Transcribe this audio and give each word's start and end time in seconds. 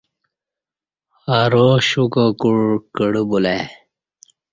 ارا 1.39 1.67
شوکاکوع 1.87 2.63
کڑہ 2.95 3.23
بولہ 3.29 3.51
ای 3.57 3.61